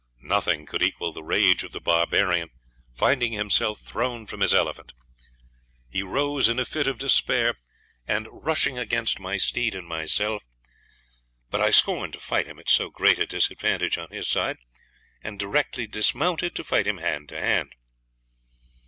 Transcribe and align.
Nothing 0.23 0.65
could 0.65 0.81
equal 0.81 1.11
the 1.13 1.21
rage 1.21 1.61
of 1.63 1.73
the 1.73 1.79
barbarian 1.79 2.49
finding 2.91 3.33
himself 3.33 3.81
thrown 3.81 4.25
from 4.25 4.39
his 4.39 4.51
elephant. 4.51 4.93
He 5.91 6.01
rose 6.01 6.49
in 6.49 6.57
a 6.57 6.65
fit 6.65 6.87
of 6.87 6.97
despair, 6.97 7.53
and 8.07 8.27
rushed 8.31 8.65
against 8.65 9.19
my 9.19 9.37
steed 9.37 9.75
and 9.75 9.87
myself: 9.87 10.41
but 11.51 11.61
I 11.61 11.69
scorned 11.69 12.13
to 12.13 12.19
fight 12.19 12.47
him 12.47 12.57
at 12.57 12.67
so 12.67 12.89
great 12.89 13.19
a 13.19 13.27
disadvantage 13.27 13.99
on 13.99 14.09
his 14.09 14.27
side, 14.27 14.57
and 15.21 15.37
directly 15.37 15.85
dismounted 15.85 16.55
to 16.55 16.63
fight 16.63 16.87
him 16.87 16.97
hand 16.97 17.29
to 17.29 17.39
hand. 17.39 17.75